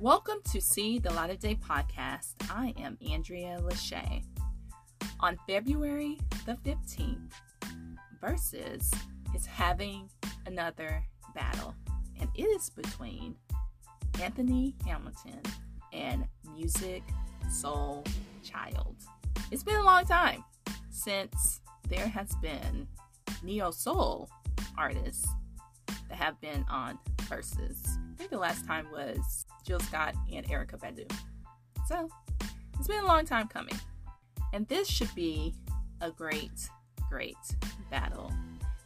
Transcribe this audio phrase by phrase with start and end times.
[0.00, 2.34] Welcome to See the Light of Day podcast.
[2.48, 4.22] I am Andrea Lachey.
[5.18, 7.32] On February the 15th,
[8.22, 8.94] Verzuz
[9.34, 10.08] is having
[10.46, 11.02] another
[11.34, 11.74] battle,
[12.20, 13.34] and it is between
[14.22, 15.42] Anthony Hamilton
[15.92, 17.02] and Music
[17.50, 18.04] Soul
[18.44, 18.94] Child.
[19.50, 20.44] It's been a long time
[20.90, 22.86] since there has been
[23.42, 24.30] neo soul
[24.76, 25.26] artists
[26.08, 27.84] that have been on Verzuz.
[27.88, 31.12] I think the last time was Jill Scott and Erykah Badu.
[31.86, 32.08] So
[32.78, 33.78] it's been a long time coming.
[34.54, 35.54] And this should be
[36.00, 36.70] a great,
[37.10, 37.36] great
[37.90, 38.32] battle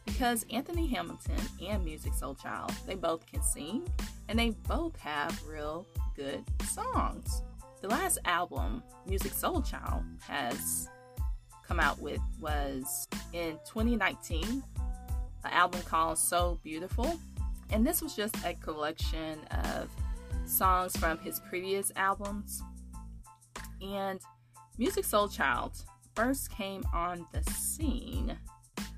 [0.05, 3.87] because Anthony Hamilton and Musiq Soulchild, they both can sing
[4.27, 5.87] and they both have real
[6.17, 7.43] good songs.
[7.81, 10.89] The last album Musiq Soulchild has
[11.65, 14.43] come out with was in 2019,
[15.45, 17.17] an album called So Beautiful.
[17.69, 19.89] And this was just a collection of
[20.45, 22.61] songs from his previous albums.
[23.81, 24.19] And
[24.79, 25.83] Musiq Soulchild
[26.15, 28.37] first came on the scene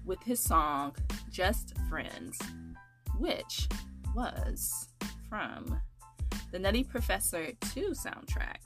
[0.05, 0.95] with his song
[1.29, 2.37] Just Friends,
[3.17, 3.67] which
[4.13, 4.87] was
[5.29, 5.81] from
[6.51, 8.57] the Nutty Professor 2 soundtrack.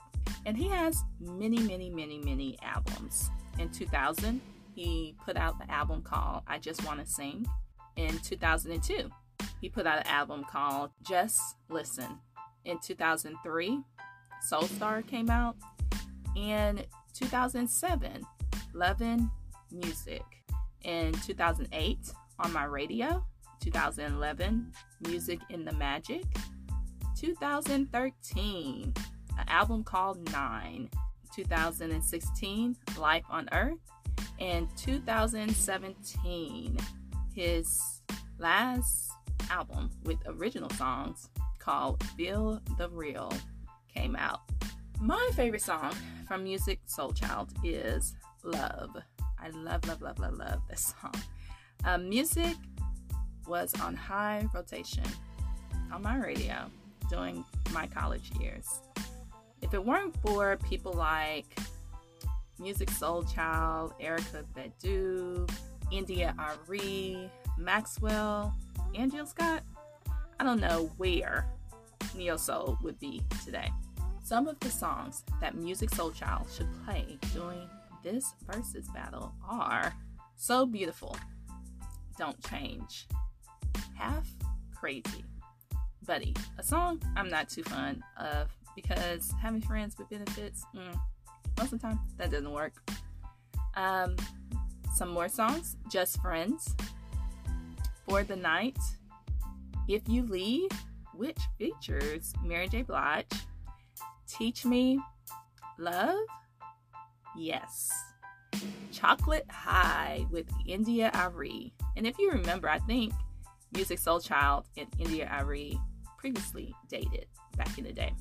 [0.46, 3.30] And he has many, many, many, many albums.
[3.58, 4.42] In 2000,
[4.74, 7.46] he put out the album called I Just Want to Sing.
[7.96, 9.10] In 2002,
[9.60, 12.20] he put out an album called Just Listen.
[12.66, 13.80] In 2003,
[14.42, 15.56] Soul Star came out.
[16.36, 18.24] In 2007,
[18.74, 19.32] Lovin'
[19.72, 20.24] Music.
[20.84, 21.98] In 2008,
[22.40, 23.26] On My Radio.
[23.62, 24.72] 2011,
[25.02, 26.24] Music in the Magic.
[27.18, 28.94] 2013,
[29.38, 30.90] an album called Nine.
[31.36, 33.78] 2016, Life on Earth.
[34.40, 36.78] And 2017,
[37.34, 38.02] his
[38.38, 39.12] last
[39.50, 41.30] album with original songs
[41.70, 43.32] called Feel the Real
[43.94, 44.40] came out.
[45.00, 45.94] My favorite song
[46.28, 48.98] from Musiq Soulchild is Love.
[49.38, 51.14] I love, love, love, love, love this song.
[51.84, 52.56] Um, music
[53.46, 55.04] was on high rotation
[55.94, 56.72] on my radio
[57.08, 58.82] during my college years.
[59.62, 61.56] If it weren't for people like
[62.60, 65.48] Musiq Soulchild, Erykah Badu,
[65.92, 67.30] India.Arie,
[67.60, 68.56] Maxwell,
[68.96, 69.62] and Jill Scott,
[70.40, 71.46] I don't know where
[72.16, 73.72] Neo Soul would be today.
[74.24, 77.68] Some of the songs that Musiq Soulchild should play during
[78.04, 79.94] this Verzuz battle are
[80.36, 81.18] So Beautiful,
[82.18, 83.08] Don't Change,
[83.96, 84.28] Half
[84.76, 85.24] Crazy,
[86.06, 91.00] Buddy, a song I'm not too fond of because having friends with benefits, mm,
[91.58, 92.74] most of the time, that doesn't work.
[93.76, 94.16] Um,
[94.94, 96.76] some more songs Just Friends,
[98.08, 98.78] For the Night,
[99.88, 100.72] If You Leave,
[101.20, 102.82] which features Mary J.
[102.82, 103.26] Blige,
[104.26, 104.98] Teach Me,
[105.78, 106.16] Love,
[107.38, 107.92] Yes,
[108.94, 111.74] Chocolate High with India India.Arie.
[111.98, 113.12] And if you remember, I think
[113.74, 115.78] Musiq Soulchild and India India.Arie
[116.18, 117.26] previously dated
[117.58, 118.14] back in the day.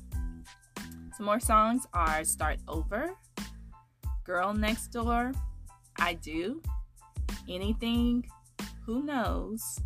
[1.15, 3.15] Some more songs are Start Over,
[4.25, 5.31] Girl Next Door,
[5.97, 6.61] I Do,
[7.47, 8.29] Anything,
[8.85, 9.79] Who Knows,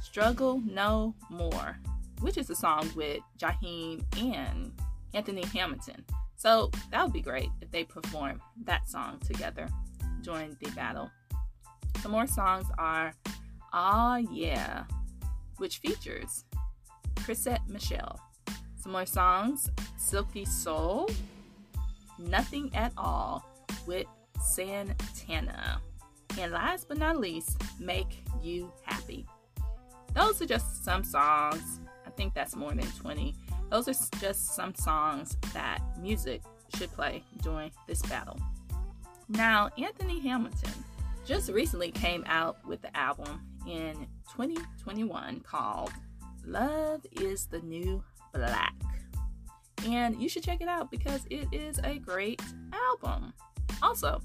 [0.00, 1.78] Struggle No More,
[2.20, 4.72] which is a song with Jaheim and
[5.14, 6.04] Anthony Hamilton.
[6.36, 9.68] So that would be great if they perform that song together
[10.22, 11.10] during the battle.
[12.00, 13.12] Some more songs are
[13.72, 14.84] Ah Yeah,
[15.58, 16.44] which features
[17.16, 18.18] Chrisette Michele.
[18.76, 21.10] Some more songs Silky Soul,
[22.18, 23.44] Nothing at All
[23.86, 24.06] with
[24.42, 25.80] Santana.
[26.38, 29.26] And last but not least, Make You Happy.
[30.14, 31.80] Those are just some songs.
[32.20, 33.34] Think that's more than 20.
[33.70, 36.42] Those are just some songs that Musiq
[36.76, 38.38] should play during this battle.
[39.30, 40.84] Now, Anthony Hamilton
[41.24, 43.94] just recently came out with the album in
[44.32, 45.94] 2021 called
[46.44, 48.04] Love is the New
[48.34, 48.74] Black
[49.86, 52.42] and you should check it out because it is a great
[52.90, 53.32] album.
[53.82, 54.20] Also,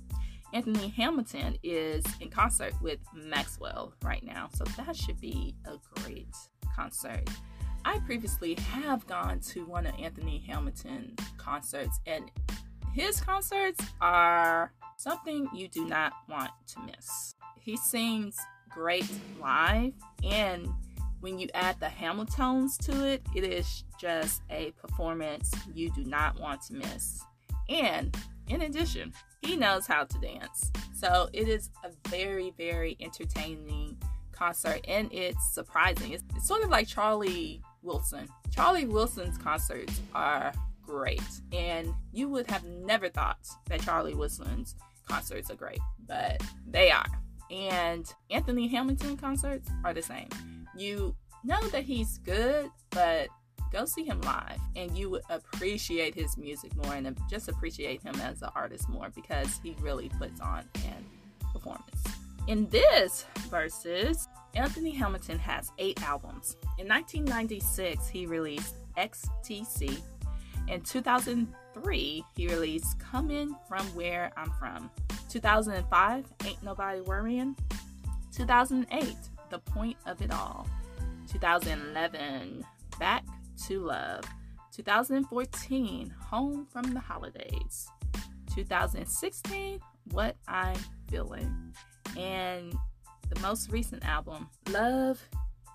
[0.52, 6.28] Anthony Hamilton is in concert with Maxwell right now, so that should be a great
[6.76, 7.30] concert.
[7.88, 12.32] I previously have gone to one of Anthony Hamilton concerts, and
[12.96, 17.36] his concerts are something you do not want to miss.
[17.60, 18.40] He sings
[18.72, 19.08] great
[19.40, 19.94] live,
[20.24, 20.68] and
[21.20, 26.40] when you add the Hamiltones to it, it is just a performance you do not
[26.40, 27.22] want to miss.
[27.70, 28.18] And
[28.48, 30.72] in addition, he knows how to dance.
[30.94, 33.98] So it is a very, very entertaining
[34.32, 36.12] concert and it's surprising.
[36.12, 38.28] It's, it's sort of like Charlie Wilson.
[38.52, 41.22] Charlie Wilson's concerts are great,
[41.52, 43.38] and you would have never thought
[43.70, 44.76] that Charlie Wilson's
[45.08, 47.06] concerts are great, but they are.
[47.52, 50.30] And Anthony Hamilton concerts are the same.
[50.76, 53.28] You know that he's good, but
[53.72, 58.16] go see him live and you would appreciate his music more and just appreciate him
[58.22, 61.06] as an artist more because he really puts on an
[61.52, 62.04] performance.
[62.48, 66.56] In this Verzuz, Anthony Hamilton has eight albums.
[66.78, 70.02] In 1996, he released XTC.
[70.68, 74.90] In 2003, he released Coming From Where I'm From.
[75.30, 77.56] 2005, Ain't Nobody Worrying.
[78.32, 79.16] 2008,
[79.50, 80.68] The Point of It All.
[81.32, 82.66] 2011,
[82.98, 83.24] Back
[83.68, 84.24] to Love.
[84.72, 87.90] 2014, Home from the Holidays.
[88.54, 89.80] 2016,
[90.12, 90.78] What I'm
[91.10, 91.74] Feeling.
[92.18, 92.74] And
[93.30, 95.22] the most recent album, Love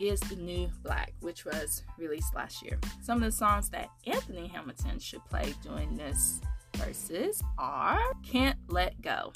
[0.01, 2.79] is the New Black, which was released last year.
[3.03, 6.41] Some of the songs that Anthony Hamilton should play during this
[6.75, 9.33] Verzuz are Can't Let Go,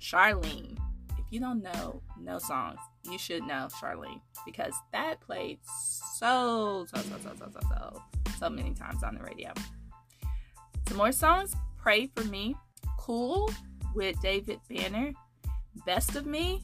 [0.00, 0.76] Charlene.
[1.18, 5.58] If you don't know no songs, you should know Charlene because that played
[6.16, 8.02] so, so, so, so, so, so, so,
[8.38, 9.52] so many times on the radio.
[10.88, 12.56] Some more songs Pray for Me,
[12.98, 13.50] Cool
[13.94, 15.12] with David Banner,
[15.86, 16.62] Best of Me,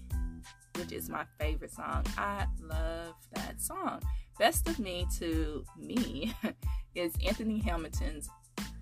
[0.79, 2.05] which is my favorite song.
[2.17, 4.01] I love that song.
[4.39, 6.35] Best of Me to me
[6.95, 8.29] is Anthony Hamilton's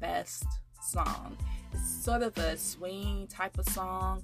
[0.01, 0.47] best
[0.83, 1.37] song.
[1.73, 4.23] It's sort of a swing type of song,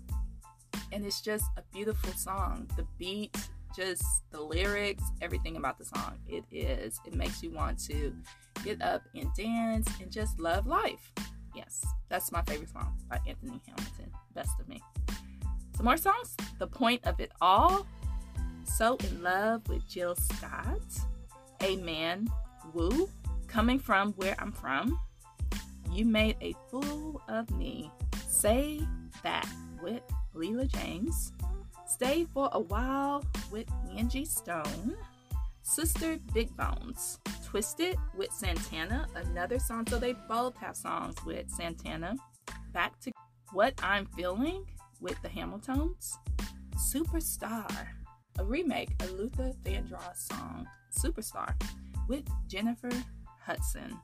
[0.92, 2.68] and it's just a beautiful song.
[2.76, 3.36] The beat,
[3.76, 6.18] just the lyrics, everything about the song.
[6.26, 7.00] It is.
[7.06, 8.14] It makes you want to
[8.64, 11.12] get up and dance and just love life.
[11.54, 14.12] Yes, that's my favorite song by Anthony Hamilton.
[14.34, 14.82] Best of me.
[15.78, 16.36] Some more songs.
[16.58, 17.86] The point of it all.
[18.64, 20.82] So in love with Jill Scott.
[21.62, 22.28] Amen.
[22.74, 23.08] Woo.
[23.46, 24.98] Coming from where I'm from.
[25.92, 27.92] You made a fool of me.
[28.26, 28.80] Say
[29.22, 29.48] that
[29.80, 30.02] with
[30.34, 31.30] Leela James.
[31.86, 34.96] Stay for a while with Angie Stone.
[35.62, 37.20] Sister Big Bones.
[37.44, 39.86] Twisted with Santana, another song.
[39.86, 42.16] So they both have songs with Santana.
[42.72, 43.12] Back to
[43.52, 44.66] What I'm Feeling
[45.00, 46.12] with the Hamiltones.
[46.76, 47.86] Superstar,
[48.38, 50.66] a remake of Luther Vandross song
[50.96, 51.54] Superstar
[52.08, 52.90] with Jennifer
[53.40, 53.98] Hudson.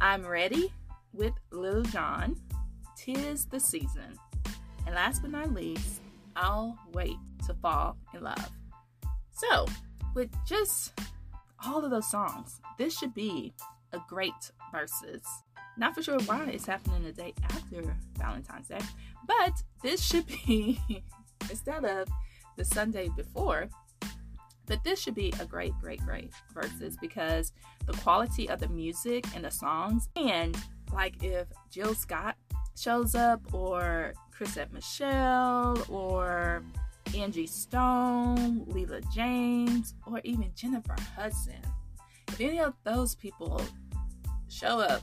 [0.00, 0.72] I'm Ready
[1.12, 2.36] with Lil Jon.
[2.96, 4.18] Tis the Season.
[4.86, 6.02] And last but not least,
[6.36, 7.16] I'll Wait
[7.46, 8.50] to Fall in Love.
[9.32, 9.66] So,
[10.14, 10.92] with just
[11.64, 13.54] all of those songs, this should be
[13.92, 14.32] a great
[14.72, 15.24] Verzuz.
[15.80, 18.80] Not for sure why it's happening the day after Valentine's Day,
[19.26, 20.78] but this should be
[21.48, 22.06] instead of
[22.58, 23.66] the Sunday before.
[24.66, 27.52] But this should be a great, great, great Verzuz because
[27.86, 30.54] the quality of the music and the songs, and
[30.92, 32.36] like if Jill Scott
[32.78, 36.62] shows up, or Chrisette Michele, or
[37.16, 41.62] Angie Stone, Leela James, or even Jennifer Hudson.
[42.28, 43.62] If any of those people
[44.48, 45.02] show up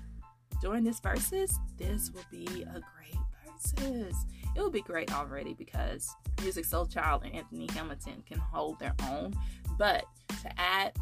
[0.61, 4.15] during this Verzuz, this will be a great Verzuz.
[4.55, 9.33] It will be great already because Musiq Soulchild and Anthony Hamilton can hold their own.
[9.77, 10.05] But
[10.41, 10.93] to add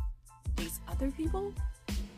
[0.56, 1.54] these other people,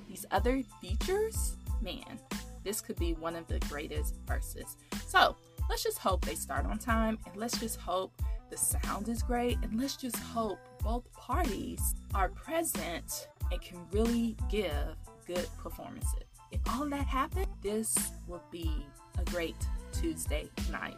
[0.08, 2.20] these other features, man,
[2.64, 4.76] this could be one of the greatest Verzuz.
[5.08, 5.36] So
[5.70, 8.12] let's just hope they start on time and let's just hope
[8.50, 14.36] the sound is great and let's just hope both parties are present and can really
[14.50, 14.96] give
[15.26, 16.37] good performances.
[16.52, 17.96] If all that happened, this
[18.28, 18.86] will be
[19.20, 19.56] a great
[19.92, 20.96] Tuesday night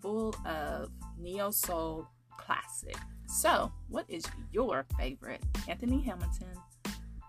[0.00, 2.06] full of neo soul
[2.36, 2.96] classic.
[3.26, 6.52] So, what is your favorite Anthony Hamilton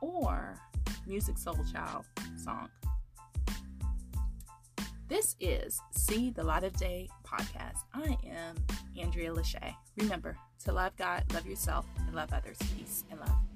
[0.02, 0.60] or
[1.08, 2.06] Music Soul Child
[2.36, 2.70] song?
[5.08, 7.80] This is See the Light of Day podcast.
[7.94, 8.56] I am
[9.00, 9.76] Andrea Lachey.
[9.98, 12.58] Remember to love God, love yourself, and love others.
[12.76, 13.53] Peace and love.